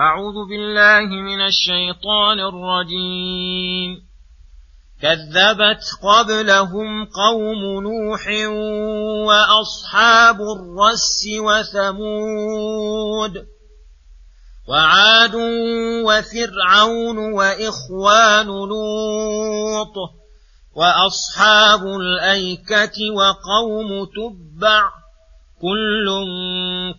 [0.00, 4.06] أعوذ بالله من الشيطان الرجيم.
[5.02, 8.28] كذبت قبلهم قوم نوح
[9.26, 13.32] وأصحاب الرس وثمود
[14.68, 15.34] وعاد
[16.04, 19.96] وفرعون وإخوان لوط
[20.76, 24.90] وأصحاب الأيكة وقوم تبع
[25.62, 26.06] كل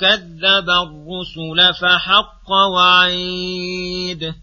[0.00, 4.34] كذب الرسل فحق وعيد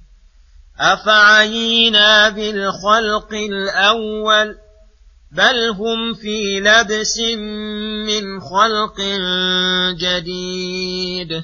[0.79, 4.55] أفعينا بالخلق الأول
[5.31, 7.19] بل هم في لبس
[8.09, 9.01] من خلق
[9.97, 11.43] جديد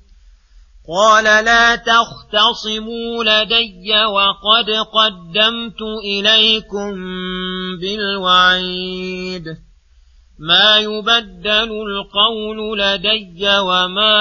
[0.89, 6.91] قال لا تختصموا لدي وقد قدمت إليكم
[7.81, 9.45] بالوعيد.
[10.39, 14.17] ما يبدل القول لدي وما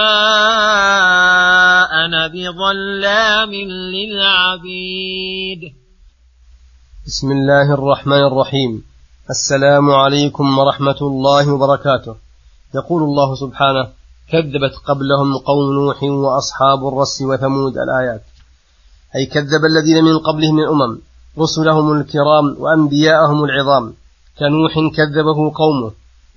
[2.05, 3.55] أنا بظلام
[3.95, 5.61] للعبيد.
[7.07, 8.85] بسم الله الرحمن الرحيم.
[9.31, 12.17] السلام عليكم ورحمة الله وبركاته.
[12.75, 14.00] يقول الله سبحانه
[14.33, 18.23] كذبت قبلهم قوم نوح وأصحاب الرس وثمود الآيات.
[19.17, 20.99] أي كذب الذين من قبلهم من الأمم
[21.39, 23.95] رسلهم الكرام وأنبياءهم العظام.
[24.39, 25.91] كنوح كذبه قومه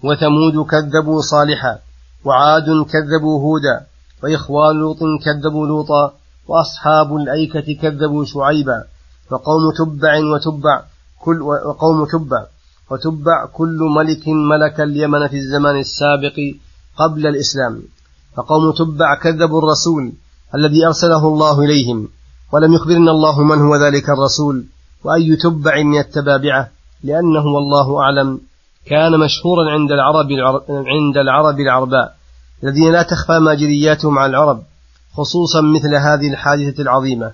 [0.04, 1.80] وثمود كذبوا صالحا
[2.26, 3.86] وعاد كذبوا هودا
[4.24, 6.14] وإخوان لوط كذبوا لوطا
[6.48, 8.84] وأصحاب الأيكة كذبوا شعيبا.
[9.32, 10.84] وقوم تبع وتبع
[11.24, 12.46] كل وقوم تبع
[12.92, 16.38] وتبع كل ملك ملك اليمن في الزمان السابق
[16.98, 17.82] قبل الإسلام
[18.38, 20.12] فقوم تبع كذبوا الرسول
[20.56, 22.10] الذي أرسله الله إليهم
[22.54, 24.66] ولم يخبرنا الله من هو ذلك الرسول
[25.04, 26.70] وأي تبع من التبابعة
[27.04, 28.42] لأنه والله أعلم
[28.86, 30.28] كان مشهورا عند العرب
[30.70, 32.16] عند العرب العرباء
[32.64, 34.64] الذين لا تخفى ماجرياتهم على العرب
[35.14, 37.32] خصوصا مثل هذه الحادثة العظيمة.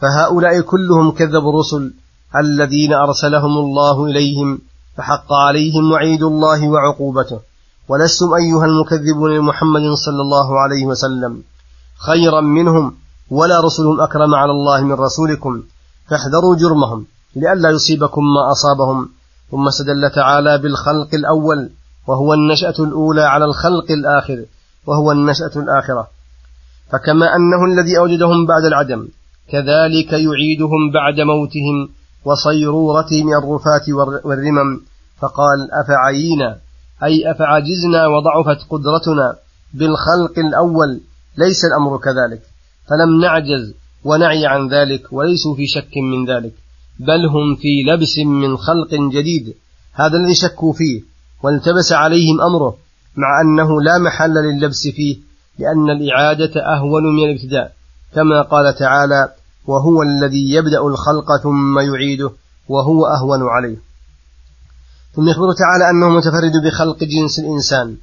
[0.00, 1.92] فهؤلاء كلهم كذبوا الرسل
[2.36, 4.58] الذين أرسلهم الله إليهم
[4.96, 7.40] فحق عليهم وعيد الله وعقوبته.
[7.88, 11.42] ولستم أيها المكذبون لمحمد صلى الله عليه وسلم
[12.06, 12.94] خيرا منهم
[13.30, 15.62] ولا رسلهم أكرم على الله من رسولكم
[16.08, 19.08] فاحذروا جرمهم لئلا يصيبكم ما أصابهم
[19.50, 21.70] ثم استدل تعالى بالخلق الأول
[22.06, 24.44] وهو النشأة الأولى على الخلق الآخر
[24.86, 26.08] وهو النشأة الآخرة
[26.92, 29.08] فكما أنه الذي أوجدهم بعد العدم
[29.48, 31.88] كذلك يعيدهم بعد موتهم
[32.24, 33.88] وصيرورتهم الرفات
[34.24, 34.80] والرمم
[35.20, 36.58] فقال أفعينا
[37.04, 39.36] أي أفعجزنا وضعفت قدرتنا
[39.74, 41.00] بالخلق الأول
[41.38, 42.42] ليس الأمر كذلك.
[42.88, 43.74] فلم نعجز
[44.04, 46.52] ونعي عن ذلك وليسوا في شك من ذلك.
[46.98, 49.54] بل هم في لبس من خلق جديد.
[49.92, 51.02] هذا الذي شكوا فيه
[51.42, 52.76] والتبس عليهم أمره
[53.16, 55.16] مع أنه لا محل لللبس فيه
[55.58, 57.72] لأن الإعادة أهون من الابتداء.
[58.14, 59.32] كما قال تعالى
[59.66, 62.30] وهو الذي يبدأ الخلق ثم يعيده
[62.68, 63.76] وهو أهون عليه.
[65.16, 67.96] ثم يخبر تعالى أنه متفرد بخلق جنس الإنسان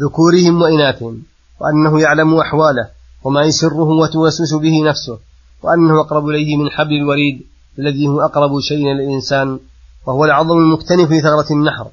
[0.00, 1.22] ذكورهم وإناثهم
[1.60, 2.88] وأنه يعلم أحواله
[3.24, 5.18] وما يسره وتوسوس به نفسه
[5.62, 7.42] وأنه أقرب إليه من حبل الوريد
[7.78, 9.58] الذي هو أقرب شيء للإنسان
[10.06, 11.86] وهو العظم المكتنف في ثغرة النحر.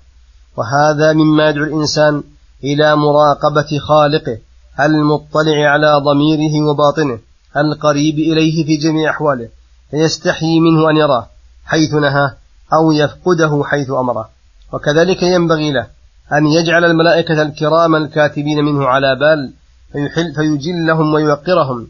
[0.57, 2.23] وهذا مما يدعو الإنسان
[2.63, 4.37] إلى مراقبة خالقه
[4.79, 7.19] المطلع على ضميره وباطنه
[7.57, 9.49] القريب إليه في جميع أحواله
[9.91, 11.27] فيستحيي منه أن يراه
[11.65, 12.35] حيث نهاه
[12.73, 14.29] أو يفقده حيث أمره.
[14.73, 15.87] وكذلك ينبغي له
[16.33, 19.53] أن يجعل الملائكة الكرام الكاتبين منه على بال
[19.91, 21.87] فيحل فيجلهم ويوقرهم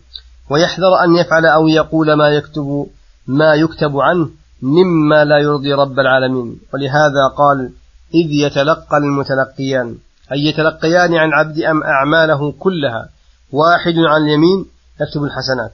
[0.50, 2.88] ويحذر أن يفعل أو يقول ما يكتب
[3.28, 4.30] ما يكتب عنه
[4.62, 6.60] مما لا يرضي رب العالمين.
[6.74, 7.72] ولهذا قال
[8.14, 9.96] إذ يتلقى المتلقيان
[10.32, 13.10] أي يتلقيان عن عبد أم أعماله كلها
[13.52, 14.66] واحد عن اليمين
[15.02, 15.74] يكتب الحسنات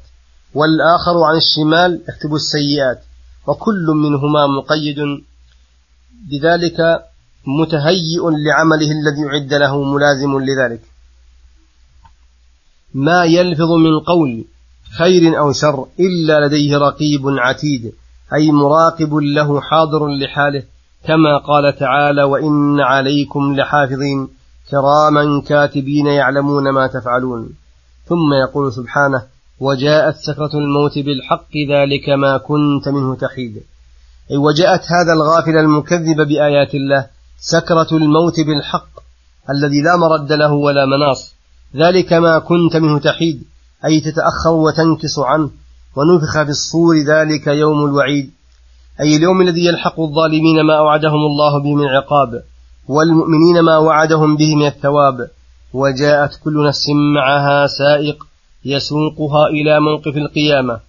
[0.54, 3.00] والآخر عن الشمال يكتب السيئات
[3.48, 4.98] وكل منهما مقيد
[6.32, 7.06] بذلك
[7.48, 10.82] متهيئ لعمله الذي يعد له ملازم لذلك.
[12.94, 14.46] ما يلفظ من قول
[14.98, 17.94] خير أو شر إلا لديه رقيب عتيد
[18.34, 20.64] أي مراقب له حاضر لحاله
[21.04, 24.28] كما قال تعالى وإن عليكم لحافظين
[24.72, 27.50] كراما كاتبين يعلمون ما تفعلون
[28.06, 29.24] ثم يقول سبحانه
[29.60, 33.64] وجاءت سكرة الموت بالحق ذلك ما كنت منه تحيد
[34.38, 37.08] وجاءت هذا الغافل المكذب بآيات الله
[37.40, 38.90] سكرة الموت بالحق
[39.50, 41.36] الذي لا مرد له ولا مناص.
[41.76, 43.44] ذلك ما كنت منه تحيد
[43.86, 45.50] أي تتأخر وتنكس عنه
[45.96, 48.32] ونفخ في الصور ذلك يوم الوعيد.
[49.02, 52.44] أي اليوم الذي يلحق الظالمين ما أوعدهم الله به من عقاب
[52.88, 55.30] والمؤمنين ما وعدهم به من الثواب.
[55.74, 56.86] وجاءت كل نفس
[57.16, 58.28] معها سائق
[58.66, 60.80] يسوقها إلى موقف القيامة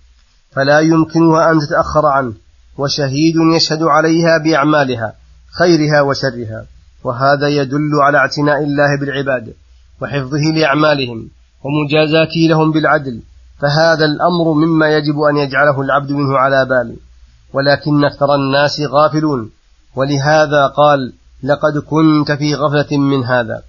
[0.57, 2.33] فلا يمكنها أن تتأخر عنه.
[2.81, 5.13] وشهيد يشهد عليها بأعمالها
[5.59, 6.67] خيرها وشرها.
[7.05, 9.55] وهذا يدل على اعتناء الله بالعباد
[10.03, 11.29] وحفظه لأعمالهم
[11.65, 13.21] ومجازاته لهم بالعدل.
[13.61, 16.97] فهذا الأمر مما يجب أن يجعله العبد منه على بال.
[17.53, 19.51] ولكن أكثر الناس غافلون.
[19.97, 21.13] ولهذا قال
[21.43, 23.63] لقد كنت في غفلة من هذا.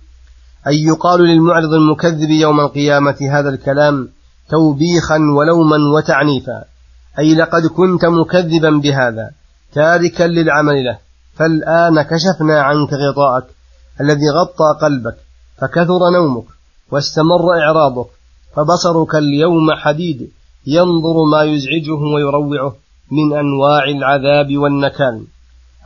[0.67, 4.09] أي يقال للمعرض المكذب يوم القيامة هذا الكلام
[4.49, 6.70] توبيخا ولوما وتعنيفا.
[7.19, 9.31] أي لقد كنت مكذبا بهذا
[9.73, 10.97] تاركا للعمل له
[11.33, 13.47] فالآن كشفنا عنك غطاءك
[14.01, 15.17] الذي غطى قلبك
[15.57, 16.45] فكثر نومك
[16.91, 18.09] واستمر إعراضك
[18.55, 20.31] فبصرك اليوم حديد
[20.67, 22.75] ينظر ما يزعجه ويروعه
[23.11, 25.25] من أنواع العذاب والنكال.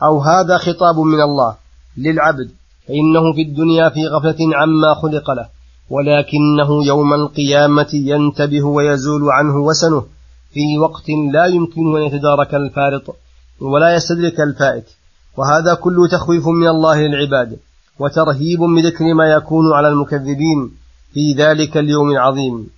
[0.02, 1.56] أو هذا خطاب من الله
[1.96, 2.50] للعبد
[2.88, 5.48] فإنه في الدنيا في غفلة عما خلق له
[5.90, 10.04] ولكنه يوم القيامة ينتبه ويزول عنه وسنه
[10.52, 13.16] في وقت لا يمكنه أن يتدارك الفارط
[13.60, 14.88] ولا يستدرك الفائت.
[15.36, 17.58] وهذا كله تخويف من الله للعباد
[17.98, 20.70] وترهيب بذكر ما يكون على المكذبين
[21.12, 22.70] في ذلك اليوم العظيم.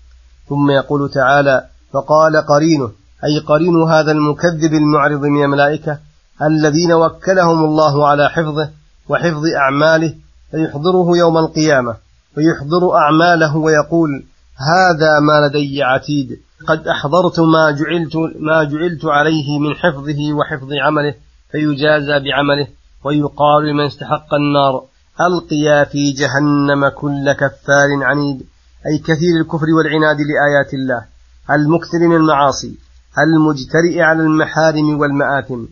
[0.49, 2.91] ثم يقول تعالى فقال قرينه
[3.25, 5.99] أي قرين هذا المكذب المعرض من الملائكة
[6.43, 8.71] الذين وكلهم الله على حفظه
[9.09, 10.15] وحفظ أعماله
[10.51, 11.97] فيحضره يوم القيامة
[12.37, 14.25] ويحضر أعماله ويقول
[14.57, 16.41] هذا ما لدي عتيد.
[16.67, 21.15] قد أحضرت ما جعلت ما جعلت عليه من حفظه وحفظ عمله
[21.53, 22.67] فيجازى بعمله
[23.05, 24.83] ويقال لمن استحق النار
[25.21, 28.43] ألقيا في جهنم كل كفار عنيد
[28.87, 31.05] أي كثير الكفر والعناد لآيات الله
[31.51, 32.79] المكثر من المعاصي
[33.19, 35.65] المجترئ على المحارم والمآثم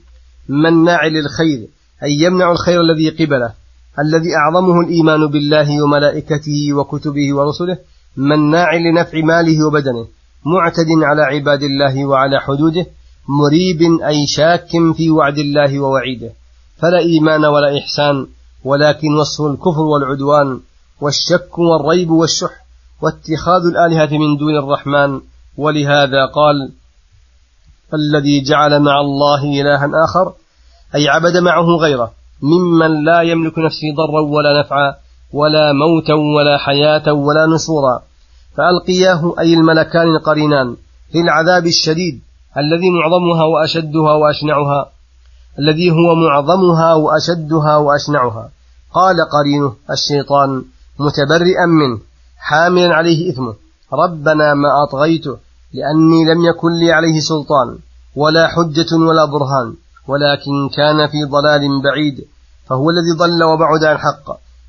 [0.49, 1.69] مناع للخير
[2.03, 3.53] أي يمنع الخير الذي قبله
[3.99, 7.79] الذي أعظمه الإيمان بالله وملائكته وكتبه ورسله
[8.17, 10.07] مناع لنفع ماله وبدنه.
[10.45, 12.87] معتد على عباد الله وعلى حدوده
[13.29, 16.31] مريب أي شاك في وعد الله ووعيده.
[16.83, 18.27] فلا إيمان ولا إحسان
[18.65, 20.61] ولكن وصف الكفر والعدوان
[21.01, 22.55] والشك والريب والشح
[23.03, 25.21] واتخاذ الآلهة من دون الرحمن.
[25.59, 26.73] ولهذا قال
[27.95, 30.33] الذي جعل مع الله إلها آخر
[30.95, 32.13] أي عبد معه غيره
[32.43, 34.95] ممن لا يملك نفسه ضرا ولا نفعا
[35.33, 38.03] ولا موتا ولا حياة ولا نشورا.
[38.57, 40.77] فألقياه أي الملكان القرينان
[41.13, 42.21] في العذاب الشديد
[42.59, 44.91] الذي معظمها وأشدها وأشنعها
[45.59, 48.51] الذي هو معظمها وأشدها وأشنعها.
[48.93, 50.65] قال قرينه الشيطان
[50.99, 51.99] متبرئا منه
[52.39, 53.55] حاملا عليه إثمه
[53.93, 55.37] ربنا ما أطغيته
[55.75, 57.79] لأني لم يكن لي عليه سلطان
[58.17, 59.75] ولا حجة ولا برهان
[60.09, 62.25] ولكن كان في ضلال بعيد
[62.69, 64.27] فهو الذي ضل وبعد عن الحق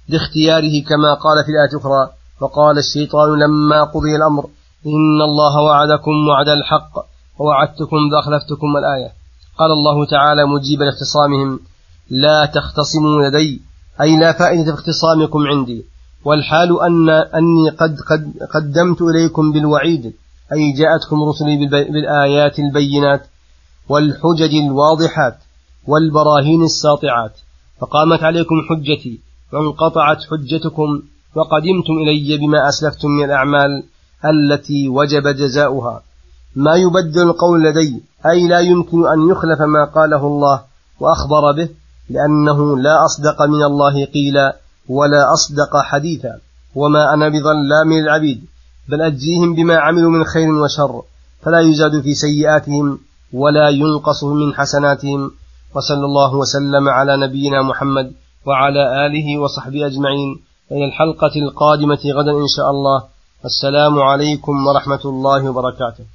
[0.10, 4.44] باختياره كما قال في الآية الأخرى فقال الشيطان لما قضي الأمر
[4.86, 6.94] إن الله وعدكم وعد الحق
[7.40, 9.12] ووعدتكم فأخلفتكم الآية.
[9.60, 11.60] قال الله تعالى مجيبا لاختصامهم
[12.10, 13.62] لا تختصموا لدي
[14.02, 15.86] أي لا فائدة في اختصامكم عندي.
[16.26, 20.14] والحال أن أني قد, قد قدمت إليكم بالوعيد
[20.54, 23.28] أي جاءتكم رسلي بالآيات البينات
[23.90, 25.38] والحجج الواضحات
[25.88, 27.36] والبراهين الساطعات.
[27.82, 29.20] فقامت عليكم حجتي
[29.54, 31.02] وانقطعت حجتكم
[31.36, 33.84] وقدمتم إلي بما أسلفتم من الأعمال
[34.26, 36.02] التي وجب جزاؤها.
[36.56, 40.62] ما يبدل القول لدي أي لا يمكن أن يخلف ما قاله الله
[41.00, 41.70] وأخبر به
[42.10, 44.58] لأنه لا أصدق من الله قيلا
[44.90, 46.40] ولا أصدق حديثا.
[46.76, 48.46] وما أنا بظلام العبيد
[48.90, 51.02] بل أجزيهم بما عملوا من خير وشر
[51.42, 53.00] فلا يزاد في سيئاتهم
[53.34, 55.32] ولا ينقص من حسناتهم.
[55.76, 58.14] وصلى الله وسلم على نبينا محمد
[58.46, 60.47] وعلى آله وصحبه أجمعين.
[60.72, 63.04] إلى الحلقة القادمة غدا إن شاء الله.
[63.46, 66.06] السلام عليكم ورحمة الله وبركاته.